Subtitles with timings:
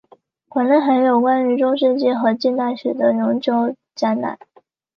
[0.49, 4.39] 馆内还有关于中世纪和近现代的永久展览。